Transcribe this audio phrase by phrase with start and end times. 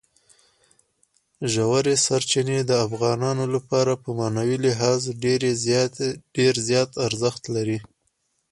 [1.53, 5.01] ژورې سرچینې د افغانانو لپاره په معنوي لحاظ
[6.37, 7.77] ډېر زیات ارزښت لري.